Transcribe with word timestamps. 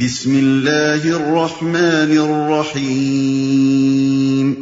بسم 0.00 0.36
اللہ 0.36 1.04
الرحمن 1.04 2.30
الرحیم۔ 2.30 4.52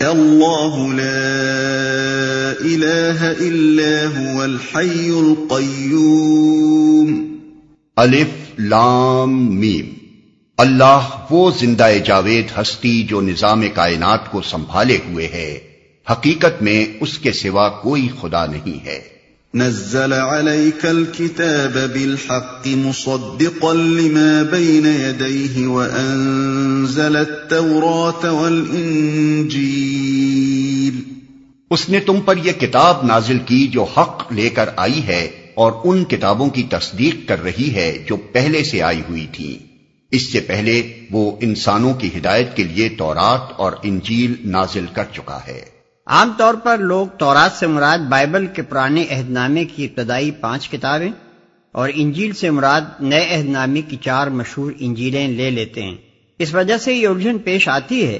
اللہ 0.00 0.94
لا 0.94 2.52
الہ 2.60 3.32
الا 3.40 4.20
هو 4.20 4.42
الحی 4.42 5.10
القیوم۔ 5.10 7.36
الف 7.96 8.58
لام 8.58 9.54
میم۔ 9.54 10.03
اللہ 10.58 11.26
وہ 11.30 11.50
زندہ 11.58 11.88
جاوید 12.04 12.60
ہستی 12.60 13.02
جو 13.02 13.20
نظام 13.20 13.62
کائنات 13.74 14.30
کو 14.30 14.42
سنبھالے 14.42 14.98
ہوئے 15.08 15.26
ہے 15.26 15.58
حقیقت 16.10 16.62
میں 16.62 16.86
اس 17.00 17.18
کے 17.18 17.32
سوا 17.32 17.68
کوئی 17.68 18.08
خدا 18.20 18.46
نہیں 18.46 18.86
ہے۔ 18.86 19.00
نزل 19.54 20.12
عليك 20.12 20.84
الكتاب 20.84 21.74
بالحق 21.74 22.66
مصدقا 22.66 23.72
لما 23.72 24.42
بين 24.50 24.86
يديه 24.86 25.70
وأنزل 25.70 27.16
التوراة 27.16 28.34
والإنجيل۔ 28.34 31.02
اس 31.70 31.88
نے 31.88 32.00
تم 32.00 32.20
پر 32.20 32.36
یہ 32.36 32.52
کتاب 32.52 33.06
نازل 33.06 33.38
کی 33.46 33.66
جو 33.66 33.82
حق 33.82 34.32
لے 34.32 34.50
کر 34.50 34.68
آئی 34.76 35.06
ہے 35.06 35.30
اور 35.54 35.72
ان 35.84 36.04
کتابوں 36.04 36.50
کی 36.50 36.62
تصدیق 36.62 37.28
کر 37.28 37.42
رہی 37.42 37.74
ہے 37.74 38.04
جو 38.08 38.16
پہلے 38.16 38.64
سے 38.64 38.82
آئی 38.82 39.02
ہوئی 39.08 39.26
تھیں۔ 39.32 39.73
اس 40.14 40.32
سے 40.32 40.40
پہلے 40.40 41.00
وہ 41.10 41.36
انسانوں 41.40 41.94
کی 41.94 42.10
ہدایت 42.18 42.56
کے 42.56 42.64
لیے 42.64 42.88
تورات 42.88 43.40
اور 43.56 43.72
انجیل 43.82 44.34
نازل 44.50 44.86
کر 44.92 45.04
چکا 45.12 45.38
ہے۔ 45.46 45.60
عام 46.06 46.32
طور 46.38 46.54
پر 46.54 46.78
لوگ 46.78 47.06
تورات 47.06 47.52
سے 47.52 47.66
مراد 47.66 47.98
بائبل 47.98 48.46
کے 48.46 48.62
پرانے 48.62 49.04
عہد 49.10 49.30
نامے 49.30 49.64
کی 49.64 49.84
ابتدائی 49.84 50.30
پانچ 50.30 50.70
کتابیں 50.70 51.10
اور 51.72 51.88
انجیل 51.94 52.32
سے 52.32 52.50
مراد 52.50 52.80
نئے 53.00 53.28
عہد 53.30 53.46
نامے 53.46 53.82
کی 53.82 53.96
چار 53.96 54.26
مشہور 54.26 54.72
انجیلیں 54.78 55.28
لے 55.28 55.50
لیتے 55.50 55.82
ہیں۔ 55.82 55.94
اس 56.38 56.54
وجہ 56.54 56.76
سے 56.76 56.94
یہ 56.94 57.08
الجھن 57.08 57.38
پیش 57.38 57.68
آتی 57.68 58.06
ہے 58.06 58.18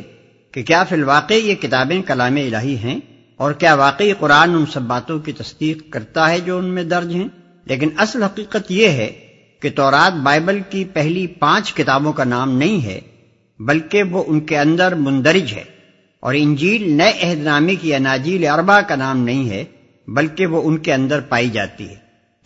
کہ 0.53 0.63
کیا 0.63 0.85
فی 0.85 0.95
الواقع 0.95 1.35
یہ 1.35 1.55
کتابیں 1.55 2.03
کلام 2.03 2.37
الہی 2.37 2.77
ہیں 2.77 3.01
اور 3.37 3.53
کیا 3.53 3.75
واقعی 3.75 4.13
قرآن 4.13 4.55
ان 4.55 4.65
سب 4.73 4.83
باتوں 4.83 5.19
کی 5.19 5.33
تصدیق 5.33 5.91
کرتا 5.91 6.31
ہے 6.31 6.41
جو 6.41 6.59
ان 6.59 6.65
میں 6.65 6.85
درج 6.85 7.15
ہیں۔ 7.15 7.29
لیکن 7.65 7.89
اصل 7.97 8.23
حقیقت 8.23 8.71
یہ 8.71 8.89
ہے 8.89 9.24
کہ 9.65 9.71
تورات 9.71 10.13
بائبل 10.13 10.61
کی 10.71 10.85
پہلی 10.85 11.27
پانچ 11.27 11.75
کتابوں 11.75 12.13
کا 12.13 12.25
نام 12.25 12.59
نہیں 12.59 12.85
ہے، 12.85 13.01
بلکہ 13.59 14.03
وہ 14.03 14.25
ان 14.27 14.41
کے 14.41 14.59
اندر 14.59 14.95
مندرج 14.95 15.53
ہے۔ 15.53 15.65
اور 16.21 16.35
انجیل 16.37 16.93
نئے 16.93 17.13
عہد 17.23 17.39
نامے 17.39 17.75
کی 17.75 17.95
اناجیل 17.95 18.47
اربا 18.47 18.81
کا 18.81 18.97
نام 18.97 19.19
نہیں 19.19 19.51
ہے، 19.51 19.65
بلکہ 20.09 20.47
وہ 20.47 20.63
ان 20.65 20.79
کے 20.79 20.95
اندر 20.95 21.21
پائی 21.21 21.49
جاتی 21.49 21.89
ہے۔ 21.89 21.95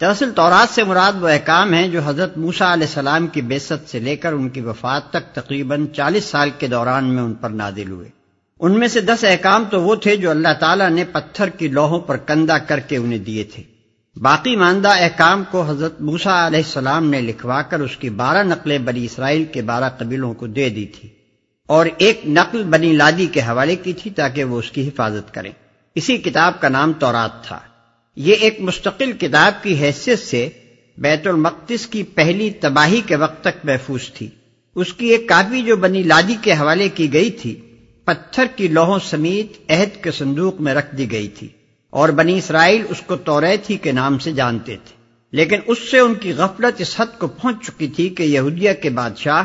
دراصل 0.01 0.33
تورات 0.33 0.75
سے 0.75 0.85
مراد 0.85 1.13
وہ 1.23 1.29
احکام 1.29 1.73
ہیں 1.73 1.89
جو 1.89 2.01
حضرت 2.05 2.39
موسا 2.39 2.73
علیہ 2.73 2.87
السلام 2.87 3.27
کی 3.27 3.41
بیست 3.43 3.91
سے 3.91 3.99
لے 3.99 4.17
کر 4.17 4.33
ان 4.33 4.49
کی 4.49 4.61
وفات 4.61 5.11
تک 5.11 5.35
تقریباً 5.35 5.87
چالیس 5.87 6.25
سال 6.25 6.51
کے 6.59 6.67
دوران 6.67 7.05
میں 7.05 7.23
ان 7.23 7.35
پر 7.35 7.51
نادل 7.51 7.91
ہوئے۔ 7.91 8.09
ان 8.61 8.79
میں 8.79 8.89
سے 8.89 9.01
دس 9.01 9.25
احکام 9.25 9.65
تو 9.71 9.83
وہ 9.83 9.95
تھے 9.95 10.17
جو 10.17 10.31
اللہ 10.31 10.53
تعالیٰ 10.61 10.91
نے 10.91 11.05
پتھر 11.13 11.49
کی 11.49 11.69
لوہوں 11.69 12.01
پر 12.01 12.17
کندہ 12.17 12.57
کر 12.67 12.81
کے 12.81 12.97
انہیں 12.97 13.19
دیے 13.19 13.45
تھے۔ 13.45 13.78
باقی 14.21 14.57
ماندہ 14.57 14.89
احکام 14.89 15.43
کو 15.51 15.63
حضرت 15.63 16.01
موسا 16.01 16.47
علیہ 16.47 16.59
السلام 16.59 17.11
نے 17.11 17.21
لکھوا 17.21 17.63
کر 17.63 17.81
اس 17.81 17.97
کی 17.97 18.11
بارہ 18.11 18.43
نقلیں 18.43 18.79
بنی 18.79 19.05
اسرائیل 19.05 19.45
کے 19.45 19.63
بارہ 19.63 19.89
قبیلوں 19.99 20.35
کو 20.35 20.47
دے 20.47 20.69
دی 20.69 20.87
تھی 20.87 21.09
اور 21.67 21.87
ایک 21.99 22.21
نقل 22.29 22.63
بنی 22.63 22.93
لادی 22.93 23.27
کے 23.27 23.41
حوالے 23.41 23.77
کی 23.77 23.93
تھی 23.93 24.11
تاکہ 24.11 24.45
وہ 24.45 24.59
اس 24.59 24.71
کی 24.71 24.89
حفاظت 24.89 25.35
کریں۔ 25.35 25.51
اسی 25.95 26.17
کتاب 26.17 26.61
کا 26.61 26.69
نام 26.69 26.93
تورات 26.93 27.45
تھا۔ 27.45 27.59
یہ 28.17 28.35
ایک 28.35 28.61
مستقل 28.61 29.13
کتاب 29.13 29.63
کی 29.63 29.75
حیثیت 29.81 30.19
سے 30.19 30.49
بیت 30.99 31.27
المقدس 31.27 31.87
کی 31.87 32.03
پہلی 32.03 32.51
تباہی 32.51 33.01
کے 33.07 33.17
وقت 33.17 33.45
تک 33.45 33.65
محفوظ 33.65 34.11
تھی۔ 34.15 34.29
اس 34.75 34.93
کی 34.93 35.07
ایک 35.07 35.29
کاپی 35.29 35.63
جو 35.63 35.77
بنی 35.77 36.03
لادی 36.03 36.37
کے 36.43 36.53
حوالے 36.53 36.89
کی 36.89 37.13
گئی 37.13 37.31
تھی، 37.31 37.55
پتھر 38.05 38.45
کی 38.57 38.69
لوہوں 38.69 38.99
سمیت 39.05 39.71
عہد 39.71 40.05
کے 40.05 40.11
صندوق 40.11 40.61
میں 40.61 40.75
رکھ 40.75 40.97
دی 40.97 41.13
گئی 41.13 41.29
تھی۔ 41.29 41.49
اور 41.91 42.09
بنی 42.09 42.39
اسرائیل 42.39 42.83
اس 42.89 43.01
کو 43.01 43.17
توریت 43.17 43.71
ہی 43.71 43.77
کے 43.77 43.93
نام 43.93 44.19
سے 44.19 44.33
جانتے 44.33 44.77
تھے۔ 44.85 44.99
لیکن 45.33 45.59
اس 45.67 45.79
سے 45.91 45.99
ان 45.99 46.15
کی 46.15 46.33
غفلت 46.33 46.81
اس 46.81 47.01
حد 47.01 47.19
کو 47.19 47.27
پہنچ 47.27 47.67
چکی 47.67 47.87
تھی 47.87 48.09
کہ 48.09 48.23
یہودیہ 48.23 48.73
کے 48.83 48.91
بادشاہ 48.91 49.43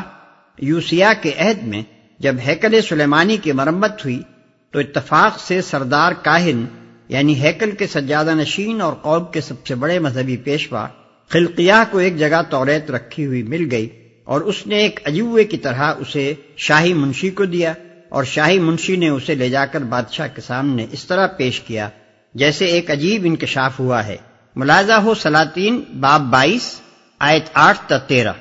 یوسیا 0.58 1.12
کے 1.12 1.32
عہد 1.38 1.62
میں 1.62 1.82
جب 2.18 2.34
ہیکل 2.46 2.80
سلیمانی 2.88 3.36
کی 3.36 3.52
مرمت 3.52 4.04
ہوئی 4.04 4.22
تو 4.70 4.78
اتفاق 4.78 5.40
سے 5.40 5.62
سردار 5.62 6.12
کاہن 6.22 6.64
یعنی 7.08 7.42
ہیکل 7.42 7.70
کے 7.70 7.86
سجادہ 7.86 8.34
نشین 8.34 8.80
اور 8.80 8.92
قوم 8.92 9.24
کے 9.24 9.40
سب 9.40 9.66
سے 9.66 9.74
بڑے 9.74 9.98
مذہبی 9.98 10.36
پیشوا، 10.36 10.86
خلقیہ 11.28 11.72
کو 11.90 11.98
ایک 11.98 12.18
جگہ 12.18 12.42
توریت 12.50 12.90
رکھی 12.90 13.26
ہوئی 13.26 13.42
مل 13.42 13.68
گئی 13.70 13.88
اور 14.24 14.40
اس 14.40 14.66
نے 14.66 14.76
ایک 14.76 15.00
عجوے 15.04 15.44
کی 15.44 15.56
طرح 15.56 15.94
اسے 15.98 16.34
شاہی 16.56 16.92
منشی 16.92 17.30
کو 17.30 17.44
دیا 17.44 17.74
اور 18.08 18.24
شاہی 18.24 18.58
منشی 18.58 18.96
نے 18.96 19.08
اسے 19.08 19.34
لے 19.34 19.50
جا 19.50 19.66
کر 19.66 19.80
بادشاہ 19.80 20.28
کے 20.34 20.40
سامنے 20.40 20.86
اس 20.92 21.04
طرح 21.04 21.26
پیش 21.26 21.60
کیا۔ 21.60 21.88
جیسے 22.34 22.64
ایک 22.64 22.90
عجیب 22.90 23.22
انکشاف 23.24 23.80
ہوا 23.80 24.06
ہے۔ 24.06 24.16
ملازہ 24.56 24.92
ہو 24.92 25.14
سلاطین 25.14 25.82
باب 26.00 26.20
بائیس، 26.20 26.80
آیت 27.18 27.44
آٹھ 27.54 27.78
تا 27.88 27.98
تیرہ۔ 27.98 28.32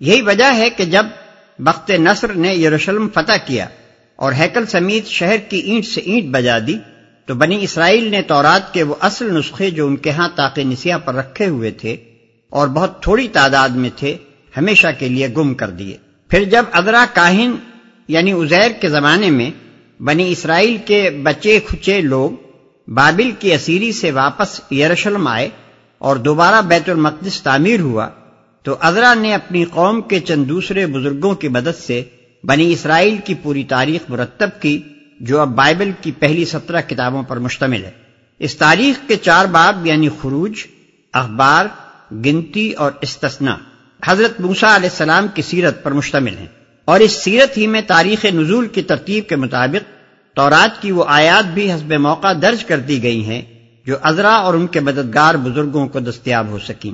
یہی 0.00 0.22
وجہ 0.22 0.54
ہے 0.54 0.70
کہ 0.70 0.84
جب 0.84 1.06
بخت 1.58 1.90
نصر 1.90 2.32
نے 2.32 2.54
یروشلم 2.54 3.08
فتح 3.14 3.32
کیا 3.46 3.66
اور 4.16 4.32
ہیکل 4.32 4.66
سمیت 4.66 5.06
شہر 5.06 5.36
کی 5.36 5.56
اینٹ 5.56 5.86
سے 5.86 6.00
اینٹ 6.00 6.24
بجا 6.24 6.58
دی، 6.66 6.78
تو 7.26 7.34
بنی 7.34 7.64
اسرائیل 7.64 8.10
نے 8.10 8.22
تورات 8.22 8.74
کے 8.74 8.82
وہ 8.82 8.94
اصل 9.00 9.38
نسخے 9.38 9.70
جو 9.70 9.86
ان 9.86 9.96
کے 9.96 10.10
ہاں 10.10 10.28
تاق 10.34 10.58
نسیہ 10.58 10.94
پر 11.04 11.14
رکھے 11.14 11.46
ہوئے 11.46 11.70
تھے 11.70 11.96
اور 12.50 12.68
بہت 12.68 13.02
تھوڑی 13.02 13.28
تعداد 13.28 13.68
میں 13.68 13.90
تھے، 13.96 14.16
ہمیشہ 14.56 14.86
کے 14.98 15.08
لیے 15.08 15.28
گم 15.36 15.54
کر 15.54 15.70
دیے۔ 15.70 15.96
پھر 16.28 16.44
جب 16.44 16.64
ادرا 16.72 17.04
کاہن 17.14 17.52
یعنی 18.08 18.32
ازیر 18.32 18.72
کے 18.80 18.88
زمانے 18.88 19.30
میں، 19.30 19.50
بنی 20.02 20.32
اسرائیل 20.32 20.76
کے 20.84 21.10
بچے 21.10 21.60
کھچے 21.66 22.00
لوگ 22.00 22.30
بابل 22.88 23.30
کی 23.38 23.54
اسیری 23.54 23.92
سے 23.92 24.10
واپس 24.10 24.72
یروشلم 24.72 25.26
آئے 25.26 25.48
اور 25.98 26.16
دوبارہ 26.16 26.62
بیت 26.62 26.88
المقدس 26.88 27.42
تعمیر 27.42 27.80
ہوا، 27.80 28.08
تو 28.62 28.76
ازرا 28.80 29.14
نے 29.14 29.34
اپنی 29.34 29.64
قوم 29.64 30.00
کے 30.00 30.20
چند 30.20 30.44
دوسرے 30.44 30.86
بزرگوں 30.86 31.34
کی 31.34 31.48
مدد 31.48 31.80
سے 31.86 32.02
بنی 32.44 32.72
اسرائیل 32.72 33.16
کی 33.24 33.34
پوری 33.34 33.64
تاریخ 33.64 34.10
مرتب 34.10 34.48
کی، 34.60 34.82
جو 35.20 35.40
اب 35.40 35.48
بائبل 35.48 35.90
کی 36.00 36.12
پہلی 36.12 36.44
سترہ 36.44 36.80
کتابوں 36.80 37.22
پر 37.22 37.36
مشتمل 37.36 37.84
ہے۔ 37.84 37.90
اس 38.38 38.56
تاریخ 38.56 39.08
کے 39.08 39.16
چار 39.16 39.44
باب 39.44 39.86
یعنی 39.86 40.08
خروج، 40.22 40.52
اخبار، 41.12 41.66
گنتی 42.12 42.72
اور 42.72 42.92
استثنا 43.00 43.56
حضرت 44.04 44.40
موسا 44.40 44.76
علیہ 44.76 44.88
السلام 44.88 45.26
کی 45.34 45.42
سیرت 45.42 45.82
پر 45.82 45.90
مشتمل 45.90 46.38
ہیں۔ 46.38 46.46
اور 46.84 47.00
اس 47.00 47.12
سیرت 47.12 47.58
ہی 47.58 47.66
میں 47.66 47.80
تاریخ 47.86 48.24
نزول 48.24 48.68
کی 48.68 48.82
ترتیب 48.82 49.28
کے 49.28 49.36
مطابق 49.36 49.91
تورات 50.34 50.82
کی 50.82 50.92
وہ 50.92 51.04
آیات 51.08 51.44
بھی 51.44 51.72
حسب 51.72 51.92
موقع 51.92 52.32
درج 52.42 52.64
کر 52.64 52.78
دی 52.78 53.02
گئی 53.02 53.24
ہیں 53.24 53.42
جو 53.86 53.96
ازرا 54.02 54.34
اور 54.34 54.54
ان 54.54 54.66
کے 54.66 54.80
مددگار 54.80 55.34
بزرگوں 55.34 55.88
کو 55.88 56.00
دستیاب 56.00 56.48
ہو 56.48 56.58
سکیں۔ 56.58 56.92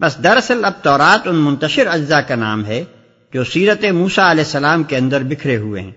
بس 0.00 0.16
دراصل 0.24 0.64
اب 0.64 0.72
تورات 0.82 1.28
ان 1.28 1.36
منتشر 1.36 1.86
اجزاء 1.86 2.20
کا 2.20 2.34
نام 2.34 2.64
ہے 2.64 2.84
جو 3.32 3.44
سیرت 3.44 3.84
موسا 3.84 4.30
علیہ 4.30 4.44
السلام 4.44 4.82
کے 4.82 4.96
اندر 4.96 5.22
بکھرے 5.22 5.56
ہوئے 5.56 5.82
ہیں۔ 5.82 5.90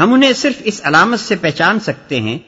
ہم 0.00 0.12
انہیں 0.12 0.32
صرف 0.32 0.62
اس 0.64 0.80
علامت 0.84 1.20
سے 1.20 1.36
پہچان 1.36 1.80
سکتے 1.80 2.20
ہیں 2.20 2.38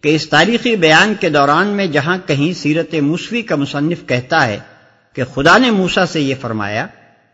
کہ 0.00 0.14
اس 0.14 0.28
تاریخی 0.28 0.76
بیان 0.76 1.14
کے 1.20 1.28
دوران 1.28 1.66
میں 1.66 1.86
جہاں 1.86 2.18
کہیں 2.26 2.52
سیرت 2.52 2.94
موسوی 2.94 3.42
کا 3.42 3.56
مصنف 3.56 4.06
کہتا 4.06 4.46
ہے 4.46 4.58
کہ 5.16 5.22
خدا 5.34 5.58
نے 5.58 5.70
موسا 5.70 6.06
سے 6.06 6.20
یہ 6.20 6.34
فرمایا، 6.40 6.86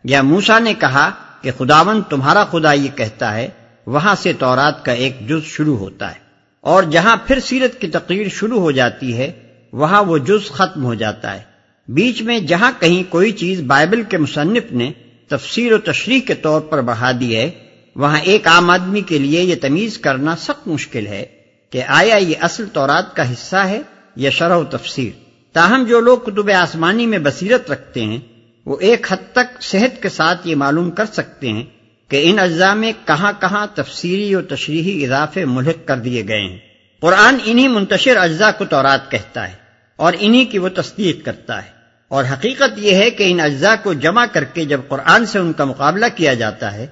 یا 0.03 0.21
موسا 0.21 0.59
نے 0.59 0.73
کہا 0.73 1.09
کہ 1.41 1.51
خداون 1.57 2.01
تمہارا 2.01 2.45
خدا 2.45 2.73
یہ 2.73 2.89
کہتا 2.95 3.35
ہے 3.35 3.49
وہاں 3.89 4.15
سے 4.15 4.33
تورات 4.33 4.85
کا 4.85 4.91
ایک 4.91 5.29
جز 5.29 5.45
شروع 5.45 5.77
ہوتا 5.77 6.11
ہے 6.11 6.19
اور 6.61 6.83
جہاں 6.83 7.17
پھر 7.27 7.39
سیرت 7.39 7.81
کی 7.81 7.87
تقریر 7.87 8.27
شروع 8.29 8.59
ہو 8.59 8.71
جاتی 8.71 9.17
ہے، 9.17 9.31
وہاں 9.73 10.03
وہ 10.03 10.17
جز 10.17 10.51
ختم 10.51 10.83
ہو 10.83 10.93
جاتا 10.93 11.35
ہے۔ 11.35 11.41
بیچ 11.87 12.21
میں 12.21 12.39
جہاں 12.39 12.71
کہیں 12.79 13.11
کوئی 13.11 13.31
چیز 13.31 13.61
بائبل 13.61 14.03
کے 14.03 14.17
مصنف 14.17 14.71
نے 14.71 14.91
تفسیر 15.27 15.73
و 15.73 15.77
تشریح 15.77 16.19
کے 16.27 16.33
طور 16.33 16.61
پر 16.61 16.81
بڑھا 16.81 17.11
دی 17.19 17.35
ہے، 17.35 17.49
وہاں 17.95 18.19
ایک 18.19 18.47
عام 18.47 18.69
آدمی 18.69 19.01
کے 19.01 19.17
لیے 19.17 19.41
یہ 19.41 19.55
تمیز 19.61 19.97
کرنا 19.97 20.35
سخت 20.35 20.67
مشکل 20.67 21.07
ہے 21.07 21.25
کہ 21.69 21.83
آیا 21.87 22.15
یہ 22.15 22.35
اصل 22.41 22.65
تورات 22.73 23.15
کا 23.15 23.33
حصہ 23.33 23.55
ہے 23.55 23.81
یا 24.15 24.29
شرح 24.29 24.55
و 24.55 24.63
تفسیر۔ 24.63 25.11
تاہم 25.53 25.83
جو 25.83 25.99
لوگ 25.99 26.17
کتب 26.17 26.49
آسمانی 26.49 27.05
میں 27.05 27.19
بصیرت 27.23 27.71
رکھتے 27.71 28.03
ہیں، 28.03 28.19
وہ 28.65 28.77
ایک 28.79 29.07
حد 29.11 29.33
تک 29.33 29.63
صحت 29.63 30.01
کے 30.01 30.09
ساتھ 30.09 30.47
یہ 30.47 30.55
معلوم 30.55 30.91
کر 30.91 31.05
سکتے 31.05 31.49
ہیں 31.49 31.65
کہ 32.09 32.29
ان 32.29 32.39
اجزاء 32.39 32.73
میں 32.73 32.91
کہاں 33.05 33.33
کہاں 33.39 33.67
تفسیری 33.75 34.33
اور 34.33 34.43
تشریحی 34.43 35.03
اضافے 35.03 35.45
ملحق 35.45 35.87
کر 35.87 35.97
دیے 35.97 36.27
گئے 36.27 36.41
ہیں۔ 36.41 36.57
قرآن 36.99 37.35
انہی 37.45 37.67
منتشر 37.67 38.17
اجزاء 38.17 38.49
کو 38.57 38.65
تورات 38.65 39.11
کہتا 39.11 39.47
ہے 39.47 39.53
اور 39.95 40.13
انہی 40.19 40.45
کی 40.45 40.57
وہ 40.57 40.69
تصدیق 40.69 41.25
کرتا 41.25 41.65
ہے۔ 41.65 41.69
اور 42.07 42.23
حقیقت 42.33 42.77
یہ 42.77 42.95
ہے 42.95 43.09
کہ 43.09 43.31
ان 43.31 43.39
اجزاء 43.39 43.73
کو 43.83 43.93
جمع 43.93 44.25
کر 44.25 44.43
کے 44.43 44.65
جب 44.65 44.81
قرآن 44.87 45.25
سے 45.25 45.39
ان 45.39 45.53
کا 45.53 45.65
مقابلہ 45.65 46.05
کیا 46.15 46.33
جاتا 46.33 46.73
ہے، 46.73 46.87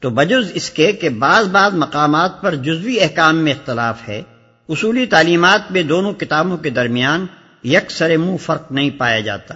تو 0.00 0.10
بجز 0.10 0.50
اس 0.54 0.70
کے 0.70 0.92
کہ 0.92 1.08
بعض 1.08 1.46
بعض 1.48 1.74
مقامات 1.74 2.42
پر 2.42 2.54
جزوی 2.54 3.00
احکام 3.00 3.36
میں 3.36 3.52
اختلاف 3.52 4.08
ہے۔ 4.08 4.22
اصولی 4.68 5.06
تعلیمات 5.06 5.72
میں 5.72 5.82
دونوں 5.82 6.12
کتابوں 6.12 6.56
کے 6.56 6.70
درمیان 6.70 7.26
یکسر 7.64 8.16
منہ 8.16 8.36
فرق 8.36 8.72
نہیں 8.72 8.90
پایا 8.90 9.20
جاتا۔ 9.20 9.54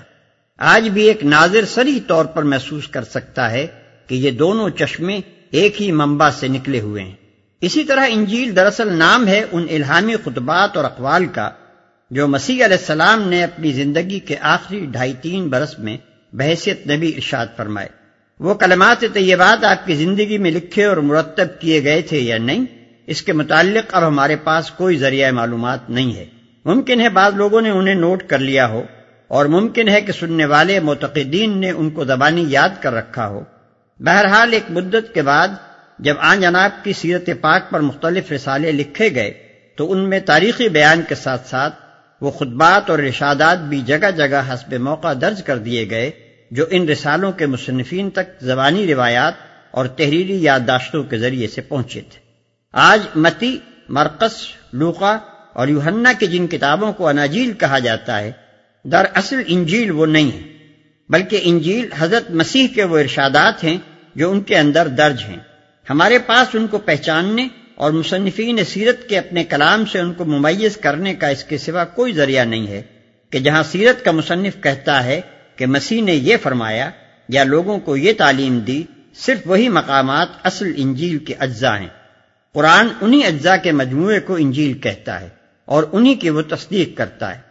آج 0.58 0.88
بھی 0.88 1.02
ایک 1.02 1.24
ناظر 1.24 1.64
سری 1.64 2.00
طور 2.00 2.24
پر 2.24 2.42
محسوس 2.42 2.88
کر 2.88 3.04
سکتا 3.04 3.50
ہے 3.50 3.66
کہ 4.06 4.14
یہ 4.14 4.30
دونوں 4.30 4.68
چشمے 4.70 5.20
ایک 5.50 5.82
ہی 5.82 5.90
منبع 5.92 6.30
سے 6.30 6.48
نکلے 6.48 6.80
ہوئے 6.80 7.02
ہیں۔ 7.02 7.14
اسی 7.62 7.84
طرح 7.84 8.06
انجیل 8.08 8.54
دراصل 8.56 8.92
نام 8.92 9.26
ہے 9.28 9.44
ان 9.52 9.66
الہامی 9.70 10.14
خطبات 10.24 10.76
اور 10.76 10.84
اقوال 10.84 11.26
کا، 11.26 11.50
جو 12.10 12.26
مسیح 12.28 12.64
علیہ 12.64 12.76
السلام 12.76 13.28
نے 13.28 13.42
اپنی 13.44 13.72
زندگی 13.72 14.18
کے 14.18 14.36
آخری 14.40 14.84
ڈھائی 14.86 15.12
تین 15.22 15.48
برس 15.48 15.78
میں 15.78 15.96
بحثیت 16.32 16.86
نبی 16.86 17.12
ارشاد 17.14 17.46
فرمائے۔ 17.56 17.88
وہ 18.40 18.54
کلمات 18.54 19.04
طیبات 19.14 19.64
آپ 19.64 19.86
کی 19.86 19.94
زندگی 19.94 20.38
میں 20.38 20.50
لکھے 20.50 20.84
اور 20.84 20.96
مرتب 20.96 21.60
کیے 21.60 21.82
گئے 21.84 22.02
تھے 22.02 22.18
یا 22.18 22.38
نہیں، 22.38 22.64
اس 23.06 23.22
کے 23.22 23.32
متعلق 23.32 23.94
اب 23.94 24.06
ہمارے 24.08 24.36
پاس 24.36 24.70
کوئی 24.70 24.96
ذریعہ 24.96 25.30
معلومات 25.32 25.90
نہیں 25.90 26.14
ہے۔ 26.16 26.24
ممکن 26.64 27.00
ہے 27.00 27.08
بعض 27.08 27.34
لوگوں 27.34 27.60
نے 27.60 27.70
انہیں 27.70 27.94
نوٹ 27.94 28.22
کر 28.22 28.38
لیا 28.38 28.68
ہو، 28.68 28.82
اور 29.30 29.46
ممکن 29.46 29.88
ہے 29.88 30.00
کہ 30.00 30.12
سننے 30.12 30.44
والے 30.44 30.80
معتقدین 30.80 31.58
نے 31.58 31.70
ان 31.70 31.90
کو 31.90 32.04
زبانی 32.04 32.44
یاد 32.48 32.82
کر 32.82 32.92
رکھا 32.92 33.28
ہو۔ 33.28 33.40
بہرحال 34.00 34.52
ایک 34.52 34.70
مدت 34.70 35.14
کے 35.14 35.22
بعد 35.22 35.48
جب 35.98 36.14
آن 36.18 36.40
جناب 36.40 36.84
کی 36.84 36.92
سیرت 36.92 37.30
پاک 37.40 37.70
پر 37.70 37.80
مختلف 37.80 38.32
رسالے 38.32 38.72
لکھے 38.72 39.14
گئے 39.14 39.30
تو 39.76 39.92
ان 39.92 40.08
میں 40.08 40.20
تاریخی 40.20 40.68
بیان 40.68 41.02
کے 41.08 41.14
ساتھ 41.14 41.48
ساتھ 41.48 41.74
وہ 42.20 42.30
خطبات 42.30 42.90
اور 42.90 42.98
رشادات 42.98 43.58
بھی 43.58 43.80
جگہ 43.80 44.10
جگہ 44.16 44.42
حسب 44.48 44.74
موقع 44.74 45.12
درج 45.20 45.42
کر 45.42 45.58
دیے 45.58 45.90
گئے 45.90 46.10
جو 46.50 46.64
ان 46.70 46.88
رسالوں 46.88 47.32
کے 47.32 47.46
مصنفین 47.46 48.10
تک 48.10 48.40
زبانی 48.40 48.86
روایات 48.86 49.34
اور 49.70 49.86
تحریری 49.86 50.42
یادداشتوں 50.42 51.02
کے 51.02 51.18
ذریعے 51.18 51.48
سے 51.48 51.60
پہنچے 51.60 52.00
تھے۔ 52.00 52.18
آج 52.72 53.00
متی 53.14 53.58
مرکز 53.88 54.32
لوقا 54.72 55.18
اور 55.52 55.68
یوہنا 55.68 56.12
کی 56.18 56.26
جن 56.26 56.46
کتابوں 56.46 56.92
کو 56.92 57.08
اناجیل 57.08 57.52
کہا 57.52 57.78
جاتا 57.78 58.20
ہے، 58.20 58.32
در 58.84 59.04
اصل 59.14 59.42
انجیل 59.46 59.90
وہ 59.90 60.06
نہیں 60.06 60.32
ہے 60.32 60.53
بلکہ 61.08 61.40
انجیل 61.42 61.92
حضرت 61.98 62.30
مسیح 62.30 62.66
کے 62.74 62.84
وہ 62.84 62.98
ارشادات 62.98 63.64
ہیں 63.64 63.78
جو 64.14 64.30
ان 64.30 64.40
کے 64.40 64.56
اندر 64.56 64.88
درج 64.88 65.22
ہیں۔ 65.28 65.38
ہمارے 65.90 66.18
پاس 66.18 66.54
ان 66.54 66.66
کو 66.66 66.78
پہچاننے 66.78 67.48
اور 67.74 67.92
مصنفین 67.92 68.64
سیرت 68.64 69.08
کے 69.08 69.18
اپنے 69.18 69.44
کلام 69.44 69.84
سے 69.84 69.98
ان 69.98 70.12
کو 70.12 70.24
ممیز 70.24 70.76
کرنے 70.76 71.14
کا 71.14 71.28
اس 71.28 71.44
کے 71.44 71.58
سوا 71.58 71.84
کوئی 71.84 72.12
ذریعہ 72.12 72.44
نہیں 72.44 72.66
ہے 72.66 72.82
کہ 73.30 73.38
جہاں 73.38 73.62
سیرت 73.62 74.04
کا 74.04 74.10
مصنف 74.10 74.62
کہتا 74.62 75.04
ہے 75.04 75.20
کہ 75.56 75.66
مسیح 75.66 76.02
نے 76.02 76.14
یہ 76.14 76.36
فرمایا، 76.42 76.90
یا 77.28 77.44
لوگوں 77.44 77.78
کو 77.78 77.96
یہ 77.96 78.12
تعلیم 78.18 78.58
دی، 78.58 78.82
صرف 79.14 79.38
وہی 79.46 79.68
مقامات 79.68 80.28
اصل 80.42 80.72
انجیل 80.76 81.18
کے 81.18 81.34
اجزاء 81.38 81.78
ہیں۔ 81.78 81.88
قرآن 82.52 82.88
انہی 83.00 83.24
اجزاء 83.24 83.56
کے 83.62 83.72
مجموعے 83.72 84.20
کو 84.20 84.36
انجیل 84.36 84.78
کہتا 84.78 85.20
ہے 85.20 85.28
اور 85.64 85.84
انہی 85.92 86.14
کی 86.14 86.30
وہ 86.30 86.42
تصدیق 86.42 86.96
کرتا 86.96 87.34
ہے۔ 87.34 87.43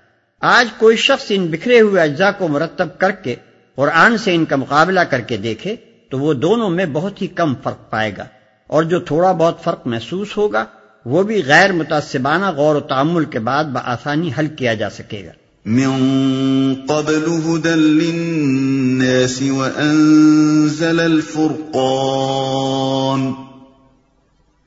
آج 0.45 0.67
کوئی 0.77 0.97
شخص 0.97 1.25
ان 1.29 1.47
بکھرے 1.47 1.81
ہوئے 1.81 2.01
اجزاء 2.01 2.29
کو 2.37 2.47
مرتب 2.47 2.87
کر 2.97 3.11
کے 3.11 3.35
قرآن 3.75 4.17
سے 4.17 4.35
ان 4.35 4.45
کا 4.45 4.55
مقابلہ 4.55 4.99
کر 4.99 5.19
کے 5.19 5.37
دیکھے 5.37 5.75
تو 6.09 6.19
وہ 6.19 6.33
دونوں 6.33 6.69
میں 6.69 6.85
بہت 6.85 7.21
ہی 7.21 7.27
کم 7.27 7.53
فرق 7.63 7.89
پائے 7.89 8.11
گا 8.17 8.25
اور 8.67 8.83
جو 8.83 8.99
تھوڑا 8.99 9.31
بہت 9.31 9.63
فرق 9.63 9.87
محسوس 9.87 10.37
ہوگا، 10.37 10.65
وہ 11.05 11.23
بھی 11.23 11.41
غیر 11.45 11.71
متاثبانہ 11.71 12.51
غور 12.51 12.75
و 12.75 12.79
تعمل 12.79 13.25
کے 13.25 13.39
بعد 13.39 13.63
بآسانی 13.63 14.29
حل 14.39 14.47
کیا 14.47 14.73
جا 14.73 14.89
سکے 14.89 15.25
گا۔ 15.25 15.31
من 15.65 16.73
قبل 16.87 17.49
هدى 17.49 17.69
للناس 17.69 19.41
وأنزل 19.41 20.99
الفرقان۔ 20.99 23.52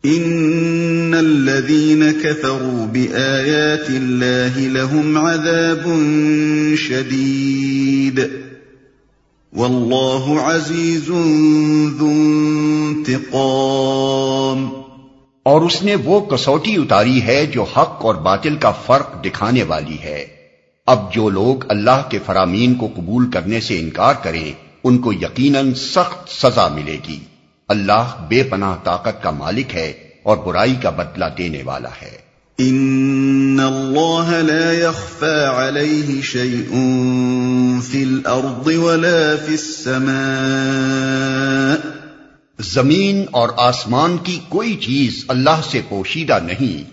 إن 0.04 1.14
الذين 1.14 2.22
كفروا 2.22 2.86
بآيات 2.86 3.88
الله 3.88 4.58
لهم 4.58 5.18
عذاب 5.18 6.00
شديد 6.76 8.20
والله 9.56 10.42
عزيز 10.42 11.06
ذو 11.06 12.00
انتقام۔ 12.00 14.68
اور 15.42 15.60
اس 15.60 15.82
نے 15.82 15.94
وہ 15.94 16.20
کسوٹی 16.20 16.74
اتاری 16.74 17.22
ہے 17.22 17.46
جو 17.46 17.62
حق 17.62 18.04
اور 18.04 18.14
باطل 18.14 18.56
کا 18.56 18.70
فرق 18.70 19.24
دکھانے 19.24 19.62
والی 19.62 19.96
ہے۔ 20.04 20.26
اب 20.86 21.14
جو 21.14 21.28
لوگ 21.28 21.56
اللہ 21.68 22.08
کے 22.10 22.18
فرامین 22.26 22.74
کو 22.74 22.88
قبول 22.96 23.30
کرنے 23.30 23.60
سے 23.60 23.80
انکار 23.80 24.14
کریں، 24.22 24.52
ان 24.84 24.98
کو 24.98 25.12
یقیناً 25.12 25.74
سخت 25.74 26.28
سزا 26.28 26.68
ملے 26.68 26.96
گی۔ 27.08 27.18
اللہ 27.68 28.26
بے 28.28 28.42
پناہ 28.42 28.76
طاقت 28.84 29.22
کا 29.22 29.30
مالک 29.30 29.74
ہے 29.74 29.92
اور 30.22 30.36
برائی 30.36 30.74
کا 30.74 30.90
بدلہ 30.90 31.24
دینے 31.38 31.62
والا 31.62 31.88
ہے۔ 32.02 32.18
ان 32.58 33.60
اللہ 33.62 34.52
لا 34.52 34.72
يخفى 34.72 35.44
عليه 35.44 36.20
شيء 36.20 36.74
في 37.82 38.02
الارض 38.02 38.66
ولا 38.66 39.46
في 39.46 39.52
السماء۔ 39.52 41.88
زمین 42.58 43.24
اور 43.30 43.48
آسمان 43.56 44.18
کی 44.18 44.40
کوئی 44.48 44.76
چیز 44.76 45.24
اللہ 45.28 45.60
سے 45.70 45.80
پوشیدہ 45.88 46.38
نہیں۔ 46.42 46.90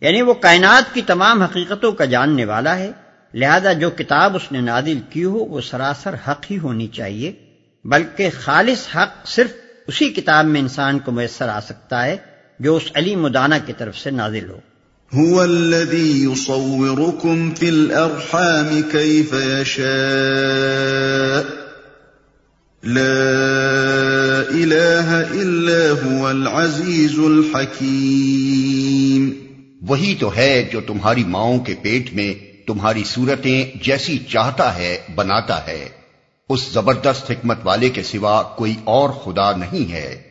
یعنی 0.00 0.22
وہ 0.22 0.34
کائنات 0.34 0.94
کی 0.94 1.02
تمام 1.02 1.42
حقیقتوں 1.42 1.92
کا 1.92 2.04
جاننے 2.04 2.44
والا 2.44 2.78
ہے۔ 2.78 2.90
لہذا 3.34 3.72
جو 3.72 3.90
کتاب 3.90 4.36
اس 4.36 4.52
نے 4.52 4.60
نادل 4.60 5.00
کی 5.10 5.24
ہو 5.24 5.32
وہ 5.32 5.60
سراسر 5.60 6.14
حق 6.14 6.50
ہی 6.50 6.58
ہونی 6.58 6.86
چاہیے 6.86 7.32
بلکہ 7.84 8.28
خالص 8.40 8.96
حق 8.96 9.26
صرف 9.26 9.50
اسی 9.86 10.08
کتاب 10.08 10.46
میں 10.46 10.60
انسان 10.60 10.98
کو 10.98 11.12
میسر 11.12 11.48
آ 11.48 11.60
سکتا 11.60 12.04
ہے 12.04 12.16
جو 12.60 12.76
اس 12.76 12.82
علی 12.94 13.16
مدانہ 13.16 13.54
کی 13.66 13.72
طرف 13.78 13.98
سے 13.98 14.10
نازل 14.10 14.50
ہو۔ 14.50 14.60
هو 15.20 15.40
الذي 15.40 16.22
يصوركم 16.22 17.54
في 17.54 17.68
الارحام 17.68 18.80
كيف 18.92 19.32
يشاء. 19.32 21.40
لا 22.82 24.42
اله 24.48 25.22
الا 25.30 26.08
هو 26.08 26.26
العزيز 26.26 27.18
الحكيم۔ 27.18 29.30
وہی 29.82 30.14
تو 30.20 30.36
ہے 30.36 30.68
جو 30.72 30.80
تمہاری 30.80 31.24
ماؤں 31.24 31.58
کے 31.58 31.74
پیٹ 31.82 32.12
میں 32.12 32.34
تمہاری 32.66 33.02
صورتیں 33.06 33.64
جیسی 33.82 34.18
چاہتا 34.18 34.76
ہے 34.76 34.98
بناتا 35.14 35.66
ہے۔ 35.66 35.88
اس 36.48 36.72
زبردست 36.72 37.30
حکمت 37.30 37.58
والے 37.64 37.90
کے 37.90 38.02
سوا 38.02 38.42
کوئی 38.42 38.74
اور 38.84 39.10
خدا 39.10 39.56
نہیں 39.56 39.92
ہے۔ 39.92 40.22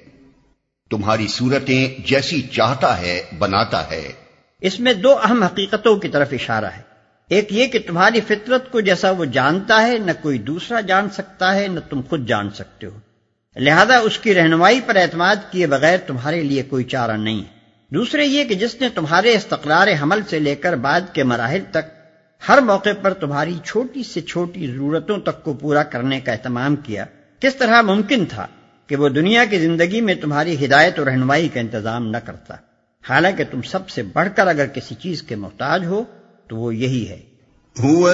تمہاری 0.89 1.27
صورتیں 1.27 2.07
جیسی 2.07 2.41
چاہتا 2.41 2.99
ہے، 2.99 3.21
بناتا 3.37 3.91
ہے۔ 3.91 4.11
اس 4.61 4.79
میں 4.79 4.93
دو 4.93 5.17
اہم 5.17 5.43
حقیقتوں 5.43 5.95
کی 5.95 6.07
طرف 6.07 6.27
اشارہ 6.31 6.65
ہے۔ 6.65 6.81
ایک 7.29 7.53
یہ 7.53 7.67
کہ 7.67 7.79
تمہاری 7.87 8.21
فطرت 8.21 8.71
کو 8.71 8.79
جیسا 8.79 9.11
وہ 9.11 9.25
جانتا 9.25 9.87
ہے، 9.87 9.97
نہ 9.97 10.11
کوئی 10.21 10.37
دوسرا 10.37 10.81
جان 10.81 11.09
سکتا 11.09 11.55
ہے، 11.55 11.67
نہ 11.67 11.79
تم 11.89 12.01
خود 12.09 12.27
جان 12.27 12.49
سکتے 12.49 12.87
ہو۔ 12.87 12.97
لہذا 13.55 13.97
اس 13.97 14.19
کی 14.19 14.35
رہنمائی 14.35 14.81
پر 14.85 14.95
اعتماد 14.95 15.35
کیے 15.51 15.67
بغیر 15.67 15.97
تمہارے 15.97 16.41
لیے 16.41 16.63
کوئی 16.63 16.83
چارہ 16.83 17.11
نہیں۔ 17.11 17.39
ہے 17.39 17.55
دوسرے 17.89 18.25
یہ 18.25 18.43
کہ 18.43 18.55
جس 18.55 18.81
نے 18.81 18.89
تمہارے 18.89 19.35
استقرار 19.35 19.87
حمل 20.01 20.19
سے 20.29 20.39
لے 20.39 20.55
کر 20.55 20.75
بعد 20.75 21.01
کے 21.13 21.23
مراحل 21.23 21.63
تک 21.71 21.94
ہر 22.47 22.61
موقع 22.61 22.89
پر 23.01 23.13
تمہاری 23.13 23.53
چھوٹی 23.65 24.03
سے 24.03 24.21
چھوٹی 24.21 24.67
ضرورتوں 24.67 25.17
تک 25.17 25.43
کو 25.43 25.53
پورا 25.53 25.83
کرنے 25.83 26.19
کا 26.19 26.31
اہتمام 26.31 26.75
کیا۔ 26.75 27.05
کس 27.39 27.55
طرح 27.55 27.81
ممکن 27.81 28.25
تھا 28.25 28.47
کہ 28.87 28.95
وہ 28.95 29.09
دنیا 29.09 29.45
کی 29.45 29.59
زندگی 29.59 30.01
میں 30.01 30.15
تمہاری 30.15 30.65
ہدایت 30.65 30.99
اور 30.99 31.07
رہنمائی 31.07 31.49
کا 31.49 31.59
انتظام 31.59 32.07
نہ 32.07 32.17
کرتا؟ 32.17 32.53
حالانکہ 33.09 33.43
تم 33.51 33.61
سب 33.61 33.89
سے 33.89 34.03
بڑھ 34.03 34.29
کر 34.35 34.47
اگر 34.47 34.65
کسی 34.65 34.95
چیز 34.95 35.23
کے 35.23 35.35
محتاج 35.35 35.85
ہو 35.85 36.03
تو 36.47 36.55
وہ 36.55 36.75
یہی 36.75 37.09
ہے۔ 37.09 37.21
هو 37.83 38.13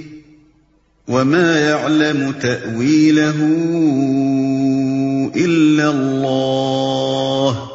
وما 1.07 1.59
يعلم 1.59 2.31
تأويله 2.31 3.35
إلا 5.35 5.89
الله 5.89 7.67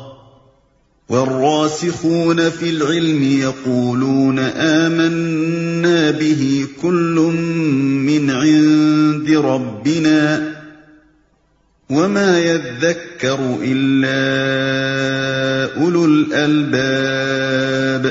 والراسخون 1.09 2.51
في 2.51 2.71
العلم 2.71 3.23
يقولون 3.23 4.39
آمنا 4.39 6.11
به 6.11 6.67
كل 6.83 7.15
من 8.07 8.31
عند 8.31 9.31
ربنا 9.31 10.53
وما 11.91 12.41
يذكر 12.41 13.59
إلا 13.63 14.47
أولو 15.83 16.05
الألباب 16.05 18.07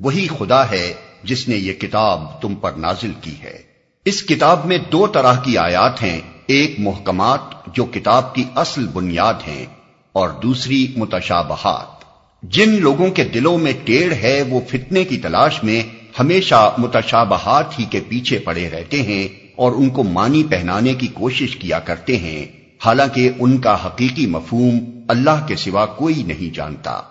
وہی 0.00 0.28
خدا 0.38 0.70
ہے 0.70 0.94
جس 1.24 1.48
نے 1.48 1.56
یہ 1.56 1.72
کتاب 1.72 2.42
تم 2.42 2.54
پر 2.54 2.72
نازل 2.72 3.12
کی 3.20 3.34
ہے۔ 3.42 3.71
اس 4.04 4.22
کتاب 4.22 4.66
میں 4.66 4.78
دو 4.92 5.06
طرح 5.06 5.34
کی 5.34 5.58
آیات 5.58 6.02
ہیں، 6.02 6.20
ایک 6.46 6.74
محکمات 6.78 7.40
جو 7.74 7.84
کتاب 7.84 8.34
کی 8.34 8.44
اصل 8.54 8.86
بنیاد 8.86 9.34
ہیں 9.34 9.66
اور 10.12 10.28
دوسری 10.28 10.86
متشابہات۔ 10.96 12.04
جن 12.42 12.80
لوگوں 12.80 13.10
کے 13.10 13.24
دلوں 13.24 13.58
میں 13.58 13.72
ٹیڑھ 13.84 14.14
ہے، 14.14 14.42
وہ 14.42 14.60
فتنے 14.70 15.04
کی 15.04 15.18
تلاش 15.18 15.64
میں 15.64 15.82
ہمیشہ 16.20 16.74
متشابہات 16.78 17.78
ہی 17.78 17.84
کے 17.84 18.00
پیچھے 18.08 18.38
پڑے 18.38 18.70
رہتے 18.70 19.02
ہیں 19.02 19.28
اور 19.56 19.72
ان 19.72 19.90
کو 19.90 20.02
مانی 20.02 20.42
پہنانے 20.50 20.94
کی 20.94 21.06
کوشش 21.06 21.56
کیا 21.56 21.78
کرتے 21.78 22.16
ہیں۔ 22.16 22.46
حالانکہ 22.84 23.30
ان 23.38 23.58
کا 23.58 23.86
حقیقی 23.86 24.26
مفہوم 24.26 24.78
اللہ 25.08 25.46
کے 25.46 25.56
سوا 25.56 25.86
کوئی 25.86 26.22
نہیں 26.22 26.54
جانتا۔ 26.54 27.02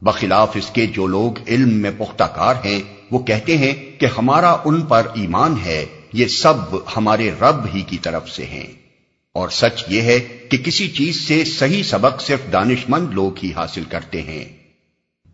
بخلاف 0.00 0.50
اس 0.54 0.70
کے 0.70 0.86
جو 0.86 1.06
لوگ 1.06 1.32
علم 1.48 1.74
میں 1.74 1.90
پختہ 1.98 2.24
کار 2.24 2.54
ہیں، 2.64 2.80
وہ 3.10 3.18
کہتے 3.18 3.58
ہیں 3.58 4.00
کہ 4.00 4.06
ہمارا 4.18 4.56
ان 4.64 4.80
پر 4.80 5.06
ایمان 5.14 5.54
ہے 5.64 5.86
یہ 6.16 6.26
سب 6.26 6.54
ہمارے 6.96 7.30
رب 7.40 7.66
ہی 7.74 7.82
کی 7.82 7.98
طرف 7.98 8.30
سے 8.30 8.46
ہیں۔ 8.46 8.66
اور 9.32 9.48
سچ 9.48 9.84
یہ 9.88 10.00
ہے 10.00 10.20
کہ 10.20 10.56
کسی 10.56 10.88
چیز 10.88 11.20
سے 11.28 11.44
صحیح 11.44 11.82
سبق 11.82 12.22
صرف 12.22 12.52
دانش 12.52 12.78
مند 12.88 13.14
لوگ 13.14 13.32
ہی 13.42 13.52
حاصل 13.52 13.84
کرتے 13.84 14.22
ہیں۔ 14.22 14.44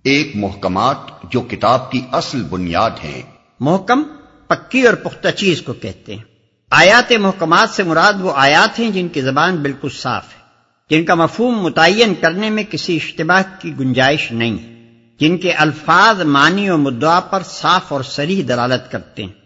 ایک 0.04 0.32
محکمات 0.34 0.96
جو 1.30 1.40
کتاب 1.40 1.92
کی 1.92 2.00
اصل 2.12 2.42
بنیاد 2.42 2.90
ہیں۔ 3.04 3.22
محکم 3.60 4.02
پکی 4.48 4.82
اور 4.82 4.94
پختہ 4.94 5.28
چیز 5.28 5.62
کو 5.62 5.72
کہتے 5.72 6.14
ہیں۔ 6.14 6.22
آیات 6.70 7.12
محکمات 7.12 7.70
سے 7.70 7.82
مراد 7.82 8.12
وہ 8.20 8.32
آیات 8.34 8.78
ہیں 8.78 8.90
جن 8.90 9.08
کی 9.08 9.20
زبان 9.20 9.56
بالکل 9.56 9.88
صاف 9.88 10.24
ہے، 10.24 10.42
جن 10.90 11.04
کا 11.04 11.14
مفہوم 11.14 11.62
متعین 11.62 12.14
کرنے 12.14 12.50
میں 12.50 12.62
کسی 12.70 12.96
اشتباہ 12.96 13.42
کی 13.58 13.72
گنجائش 13.80 14.32
نہیں 14.32 14.58
ہے 14.58 14.90
جن 15.20 15.38
کے 15.38 15.52
الفاظ 15.52 16.20
معنی 16.20 16.70
و 16.70 16.78
مدعا 16.78 17.20
پر 17.20 17.42
صاف 17.42 17.92
اور 17.92 18.00
سریح 18.00 18.42
دلالت 18.48 18.92
کرتے 18.92 19.24
ہیں۔ 19.24 19.41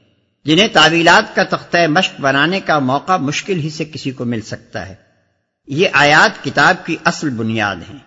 جنہیں 0.47 0.69
تعویلات 0.69 1.37
کا 1.37 1.43
تختہ 1.43 1.87
مشق 1.89 2.21
بنانے 2.21 2.61
کا 2.61 2.79
موقع 2.79 3.17
مشکل 3.17 3.61
ہی 3.61 3.71
سے 3.71 3.85
کسی 3.85 4.11
کو 4.11 4.25
مل 4.25 4.41
سکتا 4.41 4.89
ہے۔ 4.89 4.95
یہ 5.67 5.89
آیات 5.93 6.45
کتاب 6.45 6.87
کی 6.87 6.97
اصل 7.05 7.31
بنیاد 7.31 7.77
ہیں۔ 7.77 7.99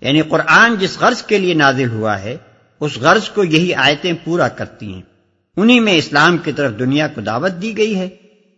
یعنی 0.00 0.22
قرآن 0.22 0.76
جس 0.76 0.98
غرض 0.98 1.22
کے 1.22 1.38
لیے 1.38 1.54
نازل 1.54 1.88
ہوا 1.88 2.20
ہے، 2.20 2.36
اس 2.80 2.98
غرض 2.98 3.28
کو 3.28 3.44
یہی 3.44 3.74
آیتیں 3.74 4.12
پورا 4.24 4.48
کرتی 4.48 4.94
ہیں۔ 4.94 5.02
انہی 5.56 5.80
میں 5.80 5.92
اسلام 5.92 6.38
کی 6.38 6.52
طرف 6.52 6.78
دنیا 6.78 7.08
کو 7.08 7.20
دعوت 7.20 7.62
دی 7.62 7.76
گئی 7.76 7.98
ہے۔ 7.98 8.08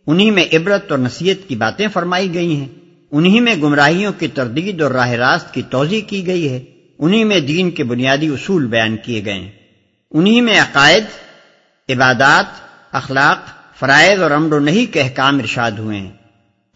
انہی 0.07 0.31
میں 0.31 0.45
عبرت 0.53 0.91
اور 0.91 0.99
نصیحت 0.99 1.49
کی 1.49 1.57
باتیں 1.57 1.89
فرمائی 1.93 2.35
گئی 2.35 2.57
ہیں۔ 2.57 2.69
انہی 3.11 3.41
میں 3.41 3.55
گمراہیوں 3.55 4.13
کی 4.19 4.29
تردید 4.29 4.83
اور 4.83 4.91
راہ 4.91 5.11
راست 5.11 5.55
کی 5.55 5.63
توضیع 5.71 6.01
کی 6.01 6.27
گئی 6.27 6.49
ہے۔ 6.49 6.65
انہی 6.99 7.25
میں 7.25 7.41
دین 7.41 7.71
کے 7.71 7.85
بنیادی 7.85 8.27
اصول 8.27 8.67
بیان 8.67 8.97
کیے 8.97 9.25
گئے 9.25 9.35
ہیں۔ 9.35 9.53
انہی 10.11 10.41
میں 10.41 10.61
عقائد، 10.61 11.05
عبادات 11.89 12.65
اخلاق 12.95 13.49
فرائض 13.79 14.23
اور 14.23 14.31
امر 14.31 14.53
و 14.53 14.59
نہیں 14.59 14.93
کے 14.93 15.03
احکام 15.03 15.39
ارشاد 15.39 15.71
ہوئے 15.71 15.99
ہیں۔ 16.01 16.11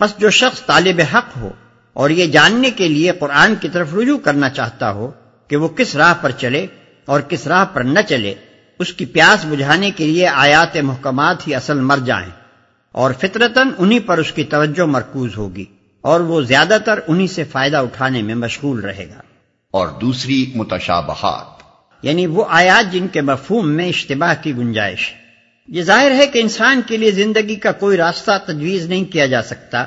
بس 0.00 0.18
جو 0.18 0.30
شخص 0.30 0.66
طالب 0.66 1.00
حق 1.14 1.36
ہو 1.36 1.50
اور 1.92 2.10
یہ 2.10 2.26
جاننے 2.26 2.70
کے 2.70 2.88
لیے 2.88 3.12
قرآن 3.12 3.54
کی 3.54 3.68
طرف 3.68 3.94
رجوع 3.94 4.18
کرنا 4.18 4.50
چاہتا 4.50 4.92
ہو 4.92 5.10
کہ 5.48 5.56
وہ 5.56 5.68
کس 5.68 5.96
راہ 5.96 6.14
پر 6.20 6.30
چلے 6.30 6.66
اور 7.04 7.20
کس 7.20 7.46
راہ 7.46 7.64
پر 7.72 7.82
نہ 7.82 7.98
چلے 8.08 8.34
اس 8.78 8.92
کی 8.92 9.04
پیاس 9.04 9.44
بجھانے 9.44 9.90
کے 9.90 10.06
لیے 10.06 10.28
آیات 10.28 10.76
محکمات 10.76 11.48
ہی 11.48 11.54
اصل 11.54 11.80
مر 11.80 11.98
جائیں 11.98 12.30
اور 12.92 13.10
فطرتاً 13.18 13.68
انہی 13.78 13.98
پر 13.98 14.18
اس 14.18 14.32
کی 14.32 14.44
توجہ 14.44 14.86
مرکوز 14.86 15.36
ہوگی 15.36 15.64
اور 16.00 16.20
وہ 16.20 16.40
زیادہ 16.40 16.78
تر 16.84 16.98
انہی 17.08 17.26
سے 17.26 17.44
فائدہ 17.44 17.76
اٹھانے 17.76 18.22
میں 18.22 18.34
مشغول 18.34 18.80
رہے 18.80 19.06
گا۔ 19.08 19.22
اور 19.70 19.88
دوسری 19.88 20.52
متشابہات۔ 20.54 21.62
یعنی 22.02 22.26
وہ 22.26 22.44
آیات 22.48 22.92
جن 22.92 23.08
کے 23.08 23.20
مفہوم 23.20 23.70
میں 23.70 23.88
اشتباہ 23.88 24.34
کی 24.42 24.56
گنجائش 24.56 25.12
ہے۔ 25.12 25.27
یہ 25.68 25.82
ظاہر 25.82 26.10
ہے 26.10 26.26
کہ 26.26 26.38
انسان 26.38 26.80
کے 26.86 26.96
لیے 26.96 27.10
زندگی 27.10 27.54
کا 27.54 27.72
کوئی 27.72 27.96
راستہ 27.96 28.30
تجویز 28.46 28.86
نہیں 28.86 29.04
کیا 29.04 29.26
جا 29.26 29.42
سکتا، 29.42 29.84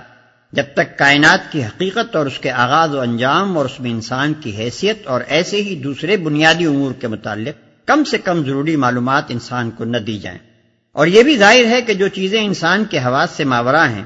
جب 0.54 0.64
تک 0.74 0.98
کائنات 0.98 1.52
کی 1.52 1.64
حقیقت 1.64 2.16
اور 2.16 2.26
اس 2.26 2.40
کے 2.40 2.52
آغاز 2.52 2.96
و 2.96 3.00
انجام 3.00 3.58
اور 3.58 3.66
اس 3.66 3.80
میں 3.80 3.92
انسان 3.92 4.34
کی 4.34 4.58
حیثیت 4.58 5.08
اور 5.08 5.22
ایسے 5.28 5.62
ہی 5.62 5.76
دوسرے 5.76 6.18
بنیادی 6.18 6.66
امور 6.66 6.92
کے 6.92 7.08
متعلق 7.08 7.88
کم 7.88 8.04
سے 8.04 8.18
کم 8.18 8.46
ضروری 8.46 8.76
معلومات 8.76 9.24
انسان 9.30 9.72
کو 9.72 9.84
نہ 9.84 9.98
دی 9.98 10.18
جائیں۔ 10.20 10.40
اور 10.92 11.08
یہ 11.08 11.24
بھی 11.24 11.38
ظاہر 11.38 11.66
ہے 11.66 11.82
کہ 11.82 11.94
جو 11.94 12.08
چیزیں 12.08 12.46
انسان 12.46 12.86
کے 12.86 13.00
حواس 13.00 13.30
سے 13.32 13.44
ماورہ 13.44 13.90
ہیں، 13.90 14.04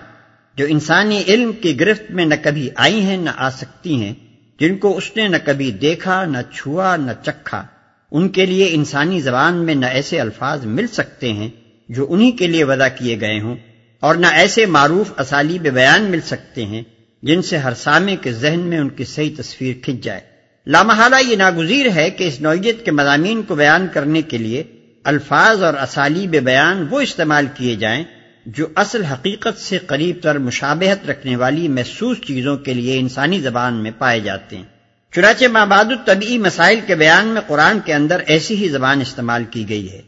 جو 0.55 0.65
انسانی 0.69 1.23
علم 1.27 1.51
کی 1.51 1.79
گرفت 1.79 2.11
میں 2.11 2.25
نہ 2.25 2.35
کبھی 2.43 2.69
آئی 2.75 3.01
ہیں 3.01 3.17
نہ 3.17 3.29
آ 3.37 3.49
سکتی 3.49 3.95
ہیں، 3.95 4.13
جن 4.59 4.77
کو 4.77 4.97
اس 4.97 5.11
نے 5.15 5.27
نہ 5.27 5.37
کبھی 5.45 5.71
دیکھا، 5.71 6.25
نہ 6.25 6.37
چھوا، 6.53 6.95
نہ 6.95 7.11
چکھا، 7.23 7.65
ان 8.11 8.29
کے 8.29 8.45
لیے 8.45 8.69
انسانی 8.71 9.21
زبان 9.21 9.55
میں 9.55 9.75
نہ 9.75 9.85
ایسے 9.85 10.19
الفاظ 10.19 10.65
مل 10.65 10.87
سکتے 10.87 11.33
ہیں 11.33 11.49
جو 11.89 12.05
انہی 12.09 12.31
کے 12.31 12.47
لیے 12.47 12.63
وضع 12.63 12.87
کیے 12.99 13.21
گئے 13.21 13.39
ہوں 13.39 13.55
اور 13.99 14.15
نہ 14.15 14.27
ایسے 14.27 14.65
معروف 14.65 15.13
اسالیب 15.17 15.61
بیان 15.61 16.03
مل 16.03 16.21
سکتے 16.21 16.65
ہیں 16.65 16.83
جن 17.23 17.41
سے 17.41 17.57
ہر 17.57 17.73
سامے 17.73 18.15
کے 18.15 18.31
ذہن 18.31 18.59
میں 18.59 18.77
ان 18.77 18.89
کی 18.89 19.05
صحیح 19.05 19.29
تصویر 19.37 19.73
کھنچ 19.81 20.03
جائے۔ 20.03 20.21
لامحالہ 20.67 21.15
یہ 21.27 21.35
ناگزیر 21.35 21.85
ہے 21.95 22.09
کہ 22.09 22.23
اس 22.23 22.41
نوعیت 22.41 22.85
کے 22.85 22.91
مضامین 22.91 23.43
کو 23.43 23.55
بیان 23.55 23.87
کرنے 23.93 24.21
کے 24.21 24.37
لیے 24.37 24.63
الفاظ 25.03 25.63
اور 25.63 25.73
اسالیب 25.73 26.29
بیان 26.29 26.87
وہ 26.89 26.99
استعمال 26.99 27.45
کیے 27.53 27.75
جائیں 27.75 28.03
جو 28.45 28.67
اصل 28.75 29.03
حقیقت 29.03 29.59
سے 29.59 29.77
قریب 29.77 30.15
تر 30.23 30.37
مشابہت 30.37 31.09
رکھنے 31.09 31.35
والی 31.35 31.67
محسوس 31.67 32.17
چیزوں 32.27 32.57
کے 32.57 32.73
لیے 32.73 32.99
انسانی 32.99 33.39
زبان 33.39 33.73
میں 33.73 33.91
پائے 33.97 34.19
جاتے 34.19 34.57
ہیں۔ 34.57 34.63
چنانچہ 35.13 35.45
ماباد 35.45 35.85
الطبی 35.85 36.37
مسائل 36.37 36.79
کے 36.87 36.95
بیان 36.95 37.27
میں 37.27 37.41
قرآن 37.47 37.79
کے 37.85 37.93
اندر 37.93 38.21
ایسی 38.27 38.55
ہی 38.55 38.69
زبان 38.69 39.01
استعمال 39.01 39.43
کی 39.43 39.69
گئی 39.69 39.91
ہے۔ 39.91 40.01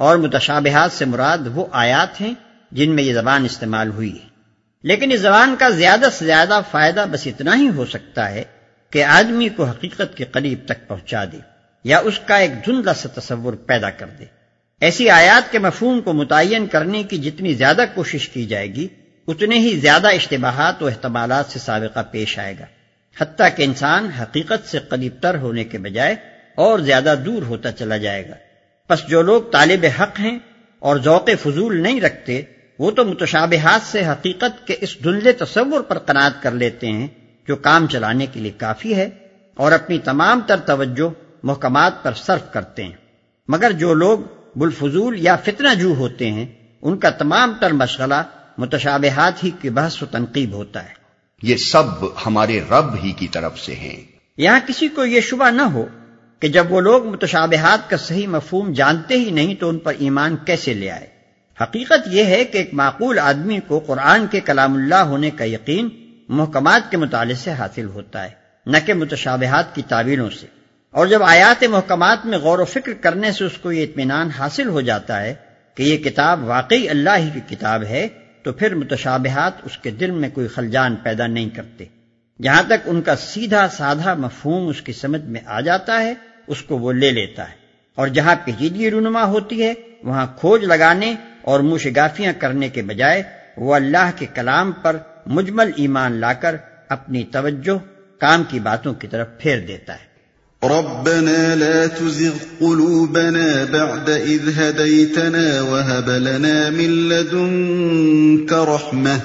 اور 0.00 0.16
متشابہات 0.16 0.92
سے 0.92 1.04
مراد 1.04 1.38
وہ 1.54 1.66
آیات 1.72 2.20
ہیں 2.20 2.34
جن 2.72 2.90
میں 2.90 3.04
یہ 3.04 3.14
زبان 3.14 3.44
استعمال 3.44 3.90
ہوئی 3.90 4.14
ہے۔ 4.14 4.28
لیکن 4.82 5.12
اس 5.12 5.20
زبان 5.20 5.56
کا 5.58 5.68
زیادہ 5.68 6.06
سے 6.12 6.24
زیادہ 6.24 6.60
فائدہ 6.70 7.04
بس 7.10 7.26
اتنا 7.26 7.56
ہی 7.56 7.68
ہو 7.68 7.86
سکتا 7.86 8.30
ہے 8.30 8.44
کہ 8.90 9.04
آدمی 9.04 9.48
کو 9.48 9.64
حقیقت 9.64 10.16
کے 10.16 10.24
قریب 10.24 10.58
تک 10.64 10.88
پہنچا 10.88 11.24
دے 11.24 11.36
یا 11.84 11.98
اس 11.98 12.20
کا 12.26 12.36
ایک 12.36 12.66
دھندلا 12.66 12.94
سا 12.94 13.20
تصور 13.20 13.52
پیدا 13.52 13.90
کر 13.90 14.06
دے۔ 14.18 14.24
ایسی 14.80 15.10
آیات 15.10 15.52
کے 15.52 15.58
مفہوم 15.58 16.00
کو 16.00 16.12
متعین 16.12 16.66
کرنے 16.66 17.02
کی 17.02 17.18
جتنی 17.18 17.54
زیادہ 17.54 17.84
کوشش 17.94 18.28
کی 18.28 18.46
جائے 18.46 18.74
گی، 18.74 18.88
اتنے 19.28 19.58
ہی 19.58 19.76
زیادہ 19.76 20.08
اشتباہات 20.08 20.82
و 20.82 20.86
احتمالات 20.86 21.46
سے 21.46 21.58
سابقہ 21.58 22.00
پیش 22.10 22.38
آئے 22.38 22.54
گا۔ 22.58 22.64
حتیٰ 23.20 23.48
کہ 23.56 23.62
انسان 23.62 24.06
حقیقت 24.06 24.70
سے 24.70 24.78
قریب 24.78 25.12
تر 25.20 25.36
ہونے 25.38 25.64
کے 25.64 25.78
بجائے 25.78 26.14
اور 26.54 26.78
زیادہ 26.78 27.14
دور 27.26 27.42
ہوتا 27.42 27.72
چلا 27.72 27.96
جائے 27.96 28.28
گا۔ 28.28 28.34
پس 28.90 29.06
جو 29.08 29.22
لوگ 29.22 29.42
طالب 29.42 29.86
حق 30.00 30.20
ہیں 30.20 30.38
اور 30.78 30.96
ذوق 30.96 31.30
فضول 31.42 31.82
نہیں 31.82 32.00
رکھتے 32.00 32.42
وہ 32.78 32.90
تو 32.90 33.04
متشابہات 33.04 33.86
سے 33.86 34.06
حقیقت 34.06 34.66
کے 34.66 34.76
اس 34.80 35.04
دھندلے 35.04 35.32
تصور 35.32 35.80
پر 35.80 35.98
قناعت 35.98 36.42
کر 36.42 36.50
لیتے 36.50 36.86
ہیں 36.86 37.06
جو 37.48 37.56
کام 37.56 37.86
چلانے 37.86 38.26
کے 38.26 38.40
لیے 38.40 38.50
کافی 38.50 38.94
ہے 38.96 39.08
اور 39.54 39.72
اپنی 39.72 39.98
تمام 39.98 40.40
تر 40.46 40.56
توجہ 40.56 41.12
محکمات 41.42 42.02
پر 42.02 42.12
صرف 42.14 42.52
کرتے 42.52 42.84
ہیں۔ 42.84 42.92
مگر 43.48 43.72
جو 43.72 43.94
لوگ 43.94 44.18
بالفضول 44.56 45.16
یا 45.18 45.36
فتنہ 45.36 45.74
جو 45.74 45.88
ہوتے 45.88 46.30
ہیں 46.30 46.46
ان 46.82 46.98
کا 46.98 47.10
تمام 47.10 47.52
تر 47.60 47.70
مشغلہ 47.70 48.22
متشابہات 48.58 49.44
ہی 49.44 49.50
کی 49.60 49.70
بحث 49.70 50.02
و 50.02 50.06
تنقیب 50.06 50.52
ہوتا 50.52 50.84
ہے۔ 50.84 50.94
یہ 51.42 51.56
سب 51.56 52.04
ہمارے 52.26 52.60
رب 52.70 52.94
ہی 53.04 53.12
کی 53.12 53.28
طرف 53.28 53.60
سے 53.60 53.74
ہیں۔ 53.74 53.96
یہاں 54.36 54.60
کسی 54.66 54.88
کو 54.88 55.04
یہ 55.04 55.20
شبہ 55.20 55.50
نہ 55.50 55.62
ہو 55.62 55.86
کہ 56.40 56.48
جب 56.48 56.72
وہ 56.72 56.80
لوگ 56.80 57.06
متشابہات 57.06 57.90
کا 57.90 57.96
صحیح 57.96 58.26
مفہوم 58.26 58.72
جانتے 58.72 59.14
ہی 59.14 59.30
نہیں 59.30 59.54
تو 59.54 59.68
ان 59.68 59.78
پر 59.78 59.94
ایمان 59.98 60.36
کیسے 60.36 60.74
لے 60.74 60.90
آئے؟ 60.90 61.06
حقیقت 61.60 62.08
یہ 62.10 62.24
ہے 62.24 62.44
کہ 62.44 62.58
ایک 62.58 62.74
معقول 62.74 63.18
آدمی 63.18 63.58
کو 63.66 63.78
قرآن 63.78 64.26
کے 64.26 64.40
کلام 64.40 64.74
اللہ 64.74 64.94
ہونے 64.94 65.30
کا 65.30 65.44
یقین 65.44 65.88
محکمات 66.28 66.90
کے 66.90 66.96
مطالعے 66.96 67.34
سے 67.34 67.50
حاصل 67.50 67.84
ہوتا 67.84 68.24
ہے، 68.24 68.30
نہ 68.66 68.76
کہ 68.86 68.94
متشابہات 68.94 69.74
کی 69.74 69.82
تعبیروں 69.88 70.30
سے۔ 70.30 70.46
اور 70.90 71.06
جب 71.06 71.22
آیات 71.22 71.64
محکمات 71.64 72.26
میں 72.26 72.38
غور 72.38 72.58
و 72.58 72.64
فکر 72.64 72.92
کرنے 72.92 73.32
سے 73.32 73.44
اس 73.44 73.58
کو 73.58 73.72
یہ 73.72 73.82
اطمینان 73.82 74.28
حاصل 74.28 74.68
ہو 74.68 74.80
جاتا 74.80 75.22
ہے 75.22 75.34
کہ 75.74 75.82
یہ 75.82 75.96
کتاب 75.96 76.44
واقعی 76.44 76.88
اللہ 76.88 77.16
ہی 77.18 77.30
کی 77.34 77.56
کتاب 77.56 77.82
ہے، 77.82 78.08
تو 78.42 78.52
پھر 78.52 78.74
متشابہات 78.74 79.52
اس 79.62 79.78
کے 79.78 79.90
دل 79.90 80.10
میں 80.10 80.28
کوئی 80.30 80.46
خلجان 80.46 80.96
پیدا 80.96 81.26
نہیں 81.26 81.48
کرتے۔ 81.48 81.84
جہاں 82.42 82.62
تک 82.62 82.86
ان 82.86 83.02
کا 83.02 83.16
سیدھا 83.16 83.68
سادھا 83.68 84.14
مفہوم 84.14 84.68
اس 84.68 84.82
کی 84.82 84.92
سمجھ 84.92 85.24
میں 85.24 85.40
آ 85.46 85.60
جاتا 85.60 86.02
ہے 86.02 86.14
اس 86.50 86.62
کو 86.62 86.78
وہ 86.78 86.92
لے 86.92 87.10
لیتا 87.10 87.48
ہے۔ 87.48 87.54
اور 87.94 88.08
جہاں 88.08 88.34
پیچیدگی 88.44 88.90
رونما 88.90 89.24
ہوتی 89.24 89.62
ہے، 89.62 89.74
وہاں 90.04 90.26
کھوج 90.38 90.64
لگانے 90.64 91.14
اور 91.42 91.60
مشگافیاں 91.60 92.32
کرنے 92.38 92.68
کے 92.68 92.82
بجائے 92.82 93.22
وہ 93.56 93.74
اللہ 93.74 94.10
کے 94.16 94.26
کلام 94.34 94.72
پر 94.72 94.96
مجمل 95.26 95.70
ایمان 95.76 96.12
لا 96.12 96.32
کر 96.32 96.56
اپنی 96.88 97.24
توجہ 97.24 97.78
کام 98.20 98.42
کی 98.48 98.60
باتوں 98.60 98.94
کی 98.94 99.06
طرف 99.06 99.28
پھیر 99.38 99.58
دیتا 99.58 99.94
ہے۔ 99.94 100.10
ربنا 100.62 101.54
لا 101.54 101.98
تزغ 101.98 102.44
قلوبنا 102.58 103.64
بعد 103.70 104.10
إذ 104.26 104.60
هديتنا 104.60 105.62
وهب 105.62 106.10
لنا 106.10 106.70
من 106.70 107.08
لدنك 107.08 108.52
رحمة 108.52 109.18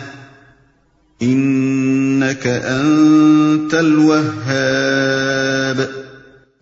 انك 1.22 2.48
انت 2.68 3.74
الوهاب۔ 3.74 6.05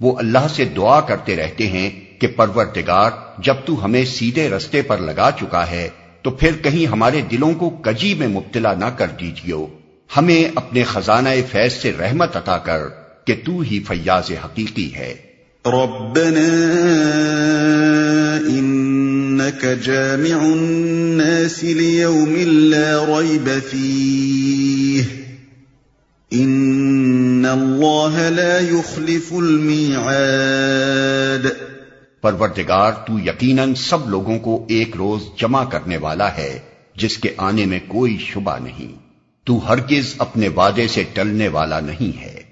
وہ 0.03 0.17
اللہ 0.17 0.48
سے 0.55 0.65
دعا 0.65 1.01
کرتے 1.01 1.36
رہتے 1.36 1.67
ہیں 1.67 1.89
کہ 2.22 2.27
پروردگار، 2.27 3.12
جب 3.38 3.55
تو 3.65 3.86
ہمیں 3.86 4.05
سیدھے 4.05 4.50
رستے 4.50 4.81
پر 4.81 4.98
لگا 4.98 5.29
چکا 5.39 5.72
ہے، 5.72 5.89
تو 6.22 6.31
پھر 6.31 6.51
کہیں 6.63 6.88
ہمارے 6.88 7.22
دلوں 7.22 7.53
کو 7.53 7.69
کجی 7.69 8.13
میں 8.13 8.27
مبتلا 8.27 8.74
نہ 8.74 8.86
کر 8.86 9.07
دیجیو۔ 9.19 9.67
ہمیں 10.17 10.51
اپنے 10.55 10.83
خزانہ 10.83 11.29
فیض 11.51 11.74
سے 11.74 11.91
رحمت 12.00 12.38
عطا 12.38 12.57
کر 12.57 12.79
کہ 13.25 13.36
تو 13.45 13.60
ہی 13.60 13.79
فیاض 13.88 14.31
حقیقی 14.45 14.95
ہے۔ 14.95 15.13
ربنا 15.65 16.48
انك 18.48 19.65
جامع 19.83 20.43
الناس 20.43 21.63
ليوم 21.63 22.36
لا 22.36 23.05
ريب 23.07 23.50
فيه۔ 23.69 25.19
ان 26.31 27.12
اللہ 27.45 28.29
لا 28.29 28.59
يخلف 28.59 29.33
المیعاد 29.33 31.47
پروردگار، 32.21 32.91
تو 32.91 33.19
یقیناً 33.19 33.73
سب 33.73 34.09
لوگوں 34.09 34.39
کو 34.39 34.65
ایک 34.69 34.95
روز 34.95 35.21
جمع 35.41 35.65
کرنے 35.65 35.97
والا 35.97 36.38
ہے، 36.38 36.59
جس 36.95 37.17
کے 37.17 37.33
آنے 37.38 37.65
میں 37.65 37.79
کوئی 37.88 38.17
شبہ 38.17 38.59
نہیں۔ 38.59 38.95
تو 39.43 39.69
ہرگز 39.69 40.15
اپنے 40.17 40.47
وعدے 40.47 40.88
سے 40.88 41.03
ٹلنے 41.13 41.47
والا 41.47 41.79
نہیں 41.79 42.21
ہے۔ 42.21 42.42